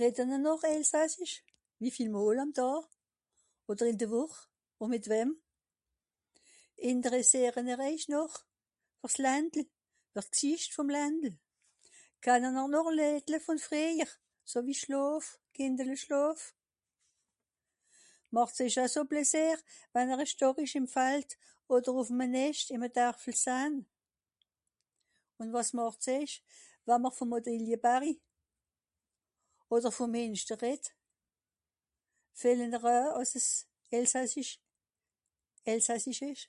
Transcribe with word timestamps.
reden'r 0.00 0.38
noch 0.48 0.62
elsassisch 0.74 1.34
wie 1.82 1.92
viel 1.96 2.10
mol 2.16 2.42
àm 2.44 2.52
daa 2.58 2.78
oder 3.72 3.86
ìn 3.92 4.00
de 4.02 4.08
woch 4.14 4.38
ùn 4.82 4.90
mit 4.94 5.06
wem 5.12 5.30
ìnteressiere 6.92 7.60
nr 7.66 7.80
eich 7.88 8.04
noch 8.14 8.34
ver 9.02 9.10
s'lände 9.16 9.60
ver 10.16 10.26
sicht 10.38 10.70
vòn 10.78 10.90
ländel 10.96 11.34
kannen'r 12.26 12.68
noch 12.76 12.88
ledle 13.00 13.38
vòn 13.46 13.58
freijer 13.66 14.10
sowie 14.54 14.76
schlàf 14.82 15.24
kìndele 15.58 15.96
schlàf 16.04 16.40
màch's 18.36 18.60
eij 18.64 18.76
euj 18.84 18.90
so 18.96 19.02
plaisier 19.12 19.58
wann'r 19.94 20.22
a 20.26 20.28
storich 20.34 20.74
ìm 20.82 20.86
fald 20.96 21.28
oder 21.74 21.94
ùff'm 22.02 22.20
a 22.26 22.32
necht 22.36 22.66
ìm 22.76 22.82
a 22.88 22.94
darfel 22.98 23.36
sahn 23.44 23.72
ùn 25.40 25.48
wàs 25.56 25.70
màchst 25.78 26.06
eich 26.18 26.34
wann 26.88 27.14
vòm 27.18 27.30
odilie 27.40 27.78
bari 27.86 28.12
oder 29.74 29.92
vòm 29.98 30.10
mìnster 30.14 30.58
ret 30.64 30.84
fehlen'r 32.40 32.84
eu 32.94 33.04
ass'es 33.22 33.46
elsassisch 33.98 34.54
elsassich 35.72 36.20
esch 36.30 36.44